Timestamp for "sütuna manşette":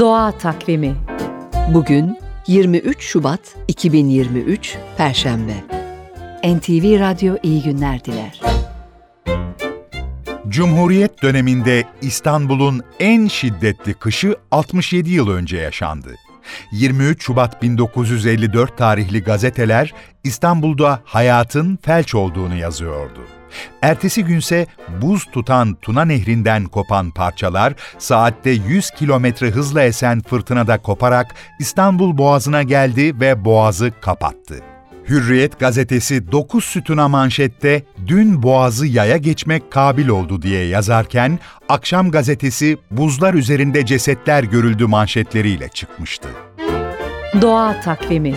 36.64-37.82